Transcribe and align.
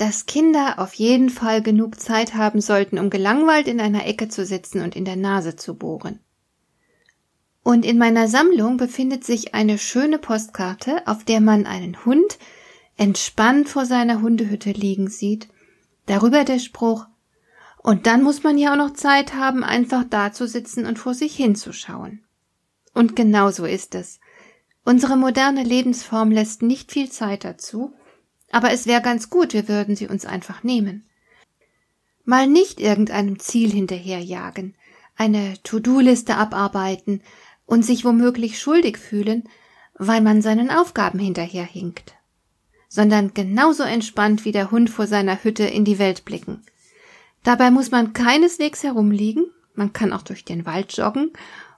dass 0.00 0.24
Kinder 0.24 0.78
auf 0.78 0.94
jeden 0.94 1.28
Fall 1.28 1.60
genug 1.60 2.00
Zeit 2.00 2.34
haben 2.34 2.62
sollten, 2.62 2.98
um 2.98 3.10
gelangweilt 3.10 3.68
in 3.68 3.80
einer 3.80 4.06
Ecke 4.06 4.30
zu 4.30 4.46
sitzen 4.46 4.80
und 4.80 4.96
in 4.96 5.04
der 5.04 5.16
Nase 5.16 5.56
zu 5.56 5.74
bohren. 5.74 6.20
Und 7.62 7.84
in 7.84 7.98
meiner 7.98 8.26
Sammlung 8.26 8.78
befindet 8.78 9.24
sich 9.24 9.54
eine 9.54 9.76
schöne 9.76 10.18
Postkarte, 10.18 11.06
auf 11.06 11.24
der 11.24 11.42
man 11.42 11.66
einen 11.66 12.02
Hund 12.06 12.38
entspannt 12.96 13.68
vor 13.68 13.84
seiner 13.84 14.22
Hundehütte 14.22 14.70
liegen 14.70 15.10
sieht. 15.10 15.48
Darüber 16.06 16.44
der 16.44 16.60
Spruch, 16.60 17.04
und 17.82 18.06
dann 18.06 18.22
muss 18.22 18.42
man 18.42 18.56
ja 18.56 18.72
auch 18.72 18.78
noch 18.78 18.94
Zeit 18.94 19.34
haben, 19.34 19.62
einfach 19.62 20.04
da 20.08 20.32
zu 20.32 20.48
sitzen 20.48 20.86
und 20.86 20.98
vor 20.98 21.12
sich 21.12 21.36
hinzuschauen. 21.36 22.24
Und 22.94 23.16
genau 23.16 23.50
so 23.50 23.66
ist 23.66 23.94
es. 23.94 24.18
Unsere 24.82 25.18
moderne 25.18 25.62
Lebensform 25.62 26.30
lässt 26.30 26.62
nicht 26.62 26.90
viel 26.90 27.10
Zeit 27.10 27.44
dazu, 27.44 27.92
aber 28.50 28.72
es 28.72 28.86
wäre 28.86 29.02
ganz 29.02 29.30
gut, 29.30 29.52
wir 29.52 29.68
würden 29.68 29.96
sie 29.96 30.08
uns 30.08 30.26
einfach 30.26 30.62
nehmen. 30.62 31.06
Mal 32.24 32.46
nicht 32.46 32.80
irgendeinem 32.80 33.38
Ziel 33.38 33.70
hinterherjagen, 33.70 34.74
eine 35.16 35.54
To-Do-Liste 35.62 36.36
abarbeiten 36.36 37.22
und 37.66 37.84
sich 37.84 38.04
womöglich 38.04 38.58
schuldig 38.58 38.98
fühlen, 38.98 39.44
weil 39.94 40.20
man 40.20 40.42
seinen 40.42 40.70
Aufgaben 40.70 41.18
hinterherhinkt, 41.18 42.14
sondern 42.88 43.34
genauso 43.34 43.82
entspannt 43.82 44.44
wie 44.44 44.52
der 44.52 44.70
Hund 44.70 44.90
vor 44.90 45.06
seiner 45.06 45.42
Hütte 45.44 45.64
in 45.64 45.84
die 45.84 45.98
Welt 45.98 46.24
blicken. 46.24 46.62
Dabei 47.42 47.70
muss 47.70 47.90
man 47.90 48.12
keineswegs 48.12 48.82
herumliegen, 48.82 49.46
man 49.74 49.92
kann 49.92 50.12
auch 50.12 50.22
durch 50.22 50.44
den 50.44 50.66
Wald 50.66 50.96
joggen 50.96 51.32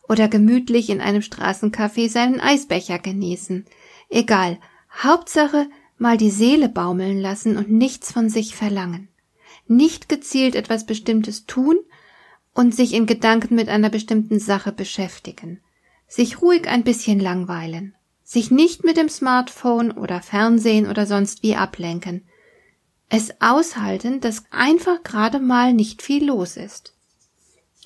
oder 0.09 0.29
gemütlich 0.29 0.91
in 0.91 1.01
einem 1.01 1.23
Straßencafé 1.23 2.09
seinen 2.09 2.41
Eisbecher 2.41 2.99
genießen. 2.99 3.67
Egal, 4.09 4.59
Hauptsache 5.03 5.69
mal 6.03 6.19
die 6.19 6.31
Seele 6.31 6.69
baumeln 6.69 7.21
lassen 7.21 7.57
und 7.57 7.71
nichts 7.71 8.13
von 8.13 8.29
sich 8.29 8.55
verlangen. 8.55 9.09
Nicht 9.67 10.09
gezielt 10.09 10.57
etwas 10.57 10.85
Bestimmtes 10.85 11.47
tun 11.47 11.79
und 12.53 12.75
sich 12.75 12.93
in 12.93 13.07
Gedanken 13.07 13.55
mit 13.55 13.69
einer 13.69 13.89
bestimmten 13.89 14.39
Sache 14.39 14.73
beschäftigen. 14.73 15.61
Sich 16.09 16.43
ruhig 16.43 16.69
ein 16.69 16.85
bisschen 16.85 17.21
langweilen. 17.21 17.95
Sich 18.25 18.51
nicht 18.51 18.85
mit 18.85 18.97
dem 18.97 19.09
Smartphone 19.09 19.93
oder 19.93 20.21
Fernsehen 20.21 20.87
oder 20.89 21.07
sonst 21.07 21.43
wie 21.43 21.55
ablenken. 21.55 22.27
Es 23.09 23.41
aushalten, 23.41 24.21
dass 24.21 24.45
einfach 24.51 25.03
gerade 25.03 25.39
mal 25.39 25.73
nicht 25.73 26.03
viel 26.03 26.27
los 26.27 26.57
ist. 26.57 26.95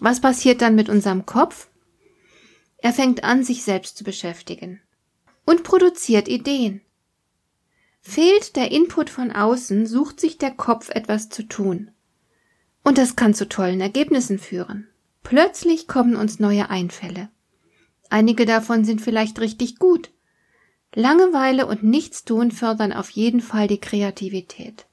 Was 0.01 0.20
passiert 0.20 0.62
dann 0.62 0.75
mit 0.75 0.89
unserem 0.89 1.27
Kopf? 1.27 1.69
Er 2.78 2.92
fängt 2.92 3.25
an, 3.25 3.45
sich 3.45 3.62
selbst 3.62 3.98
zu 3.98 4.05
beschäftigen 4.05 4.80
und 5.45 5.64
produziert 5.64 6.28
Ideen. 6.28 6.80
Fehlt 8.08 8.54
der 8.54 8.70
Input 8.70 9.10
von 9.10 9.32
außen, 9.32 9.84
sucht 9.84 10.20
sich 10.20 10.38
der 10.38 10.52
Kopf 10.52 10.90
etwas 10.90 11.28
zu 11.28 11.42
tun. 11.42 11.90
Und 12.84 12.98
das 12.98 13.16
kann 13.16 13.34
zu 13.34 13.48
tollen 13.48 13.80
Ergebnissen 13.80 14.39
führen. 14.39 14.86
Plötzlich 15.24 15.89
kommen 15.89 16.14
uns 16.14 16.39
neue 16.39 16.70
Einfälle. 16.70 17.30
Einige 18.08 18.46
davon 18.46 18.84
sind 18.84 19.00
vielleicht 19.00 19.40
richtig 19.40 19.80
gut. 19.80 20.12
Langeweile 20.95 21.66
und 21.66 21.83
Nichtstun 21.83 22.52
fördern 22.52 22.92
auf 22.92 23.11
jeden 23.11 23.40
Fall 23.40 23.66
die 23.66 23.80
Kreativität. 23.80 24.86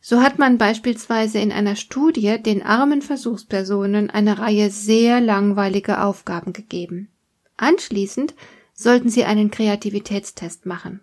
So 0.00 0.20
hat 0.20 0.40
man 0.40 0.58
beispielsweise 0.58 1.38
in 1.38 1.52
einer 1.52 1.76
Studie 1.76 2.42
den 2.42 2.62
armen 2.62 3.00
Versuchspersonen 3.00 4.10
eine 4.10 4.40
Reihe 4.40 4.70
sehr 4.70 5.20
langweilige 5.20 6.02
Aufgaben 6.02 6.52
gegeben. 6.52 7.10
Anschließend 7.56 8.34
sollten 8.74 9.08
sie 9.08 9.24
einen 9.24 9.52
Kreativitätstest 9.52 10.66
machen. 10.66 11.00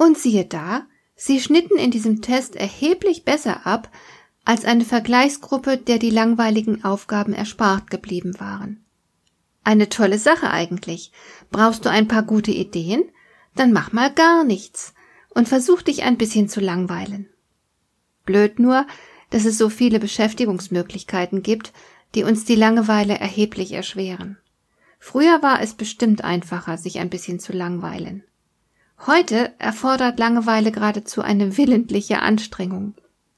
Und 0.00 0.16
siehe 0.16 0.46
da, 0.46 0.86
sie 1.14 1.40
schnitten 1.40 1.76
in 1.76 1.90
diesem 1.90 2.22
Test 2.22 2.56
erheblich 2.56 3.26
besser 3.26 3.66
ab 3.66 3.90
als 4.46 4.64
eine 4.64 4.86
Vergleichsgruppe, 4.86 5.76
der 5.76 5.98
die 5.98 6.08
langweiligen 6.08 6.84
Aufgaben 6.84 7.34
erspart 7.34 7.90
geblieben 7.90 8.40
waren. 8.40 8.82
Eine 9.62 9.90
tolle 9.90 10.16
Sache 10.16 10.50
eigentlich. 10.50 11.12
Brauchst 11.50 11.84
du 11.84 11.90
ein 11.90 12.08
paar 12.08 12.22
gute 12.22 12.50
Ideen? 12.50 13.10
Dann 13.54 13.74
mach 13.74 13.92
mal 13.92 14.10
gar 14.10 14.42
nichts 14.42 14.94
und 15.34 15.48
versuch 15.48 15.82
dich 15.82 16.02
ein 16.02 16.16
bisschen 16.16 16.48
zu 16.48 16.60
langweilen. 16.60 17.28
Blöd 18.24 18.58
nur, 18.58 18.86
dass 19.28 19.44
es 19.44 19.58
so 19.58 19.68
viele 19.68 20.00
Beschäftigungsmöglichkeiten 20.00 21.42
gibt, 21.42 21.74
die 22.14 22.24
uns 22.24 22.46
die 22.46 22.56
Langeweile 22.56 23.18
erheblich 23.18 23.72
erschweren. 23.72 24.38
Früher 24.98 25.42
war 25.42 25.60
es 25.60 25.74
bestimmt 25.74 26.24
einfacher, 26.24 26.78
sich 26.78 27.00
ein 27.00 27.10
bisschen 27.10 27.38
zu 27.38 27.52
langweilen. 27.52 28.24
Heute 29.06 29.52
erfordert 29.58 30.18
Langeweile 30.18 30.72
geradezu 30.72 31.22
eine 31.22 31.56
willentliche 31.56 32.20
Anstrengung. 32.20 32.94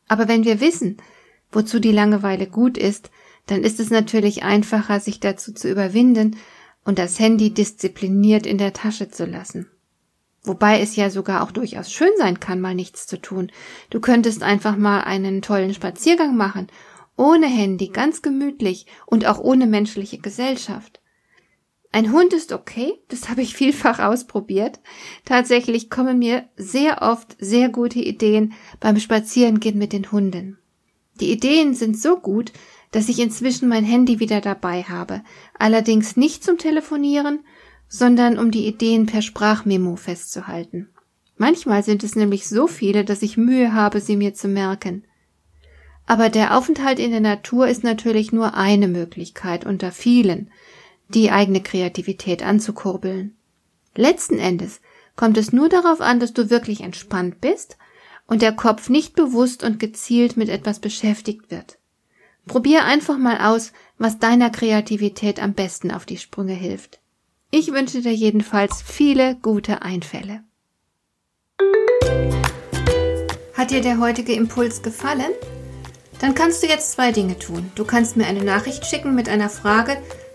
Aber 0.09 0.27
wenn 0.27 0.45
wir 0.45 0.61
wissen, 0.61 0.97
wozu 1.53 1.79
die 1.79 1.93
Langeweile 1.93 2.49
gut 2.49 2.77
ist, 2.77 3.11
dann 3.47 3.63
ist 3.63 3.79
es 3.79 3.91
natürlich 3.91 4.43
einfacher, 4.43 4.99
sich 4.99 5.21
dazu 5.21 5.53
zu 5.53 5.71
überwinden 5.71 6.37
und 6.85 6.99
das 6.99 7.21
Handy 7.21 7.55
diszipliniert 7.55 8.45
in 8.45 8.59
der 8.59 8.73
Tasche 8.73 9.09
zu 9.09 9.25
lassen. 9.25 9.71
Wobei 10.43 10.81
es 10.81 10.97
ja 10.97 11.11
sogar 11.11 11.45
auch 11.45 11.53
durchaus 11.53 11.93
schön 11.93 12.11
sein 12.19 12.41
kann, 12.41 12.61
mal 12.61 12.75
nichts 12.75 13.07
zu 13.07 13.21
tun. 13.21 13.53
Du 13.91 14.01
könntest 14.01 14.43
einfach 14.43 14.77
mal 14.77 15.03
einen 15.03 15.43
tollen 15.43 15.73
Spaziergang 15.73 16.37
machen, 16.37 16.67
ohne 17.17 17.47
Handy, 17.47 17.89
ganz 17.89 18.23
gemütlich 18.23 18.87
und 19.07 19.27
auch 19.27 19.39
ohne 19.39 19.69
menschliche 19.69 20.19
Gesellschaft. 20.19 21.02
Ein 21.95 22.11
Hund 22.11 22.33
ist 22.33 22.53
okay, 22.53 22.95
das 23.09 23.29
habe 23.29 23.43
ich 23.43 23.55
vielfach 23.55 23.99
ausprobiert. 23.99 24.81
Tatsächlich 25.27 25.91
kommen 25.91 26.19
mir 26.19 26.49
sehr 26.57 27.03
oft 27.03 27.37
sehr 27.39 27.69
gute 27.69 28.01
Ideen 28.01 28.55
beim 28.81 28.99
Spazierengehen 28.99 29.77
mit 29.77 29.93
den 29.93 30.11
Hunden. 30.11 30.59
Die 31.21 31.31
Ideen 31.31 31.75
sind 31.75 31.99
so 31.99 32.17
gut, 32.17 32.53
dass 32.93 33.11
ich 33.11 33.19
inzwischen 33.19 33.69
mein 33.69 33.85
Handy 33.85 34.21
wieder 34.21 34.41
dabei 34.41 34.83
habe, 34.85 35.23
allerdings 35.59 36.17
nicht 36.17 36.43
zum 36.43 36.57
Telefonieren, 36.57 37.41
sondern 37.89 38.39
um 38.39 38.51
die 38.51 38.67
Ideen 38.67 39.05
per 39.05 39.21
Sprachmemo 39.21 39.97
festzuhalten. 39.97 40.89
Manchmal 41.37 41.83
sind 41.83 42.05
es 42.05 42.17
nämlich 42.17 42.49
so 42.49 42.69
viele, 42.69 43.05
dass 43.05 43.21
ich 43.21 43.37
Mühe 43.37 43.75
habe, 43.75 44.01
sie 44.01 44.17
mir 44.17 44.33
zu 44.33 44.49
merken. 44.49 45.05
Aber 46.07 46.31
der 46.31 46.57
Aufenthalt 46.57 46.99
in 46.99 47.11
der 47.11 47.21
Natur 47.21 47.69
ist 47.69 47.85
natürlich 47.85 48.33
nur 48.33 48.55
eine 48.55 48.89
Möglichkeit 48.89 49.67
unter 49.67 49.93
vielen, 49.93 50.51
die 51.15 51.31
eigene 51.31 51.63
Kreativität 51.63 52.43
anzukurbeln. 52.43 53.37
Letzten 53.95 54.39
Endes 54.39 54.81
kommt 55.17 55.37
es 55.37 55.53
nur 55.53 55.69
darauf 55.69 56.01
an, 56.01 56.21
dass 56.21 56.33
du 56.33 56.51
wirklich 56.51 56.81
entspannt 56.81 57.41
bist 57.41 57.77
und 58.27 58.43
der 58.43 58.53
Kopf 58.53 58.89
nicht 58.89 59.15
bewusst 59.15 59.63
und 59.63 59.79
gezielt 59.79 60.37
mit 60.37 60.49
etwas 60.49 60.81
beschäftigt 60.81 61.51
wird. 61.51 61.79
Probier 62.47 62.85
einfach 62.85 63.19
mal 63.19 63.39
aus, 63.39 63.73
was 63.99 64.19
deiner 64.19 64.51
Kreativität 64.51 65.41
am 65.41 65.53
besten 65.53 65.91
auf 65.91 66.07
die 66.07 66.19
Sprünge 66.19 66.55
hilft. 66.55 67.01
Ich 67.51 67.73
wünsche 67.73 68.01
dir 68.01 68.15
jedenfalls 68.15 68.83
viele 68.83 69.37
gute 69.37 69.83
Einfälle. 69.83 70.43
Hat 73.55 73.71
dir 73.71 73.81
der 73.81 74.01
heutige 74.01 74.33
Impuls 74.33 74.83
gefallen? 74.83 75.31
Dann 76.21 76.35
kannst 76.35 76.63
du 76.63 76.67
jetzt 76.67 76.93
zwei 76.93 77.13
Dinge 77.13 77.39
tun. 77.39 77.71
Du 77.75 77.85
kannst 77.85 78.17
mir 78.17 78.27
eine 78.27 78.43
Nachricht 78.43 78.87
schicken 78.87 79.15
mit 79.15 79.29
einer 79.29 79.51
Frage, 79.51 79.99